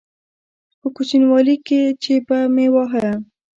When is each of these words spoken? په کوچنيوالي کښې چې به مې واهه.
په 0.79 0.87
کوچنيوالي 0.95 1.55
کښې 1.67 1.81
چې 2.03 2.13
به 2.27 2.37
مې 2.55 2.67
واهه. 2.73 3.09